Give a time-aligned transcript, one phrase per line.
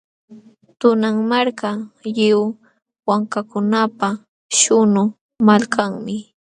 [0.79, 1.69] Tunan Marka,
[2.03, 2.39] lliw
[3.07, 4.07] wankakunapa
[4.57, 5.03] śhunqu
[5.45, 6.15] malkanmi.